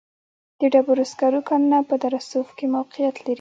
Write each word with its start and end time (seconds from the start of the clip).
د 0.59 0.61
ډبرو 0.73 1.03
سکرو 1.11 1.39
کانونه 1.49 1.77
په 1.89 1.95
دره 2.03 2.19
صوف 2.29 2.47
کې 2.57 2.65
موقعیت 2.75 3.15
لري. 3.19 3.29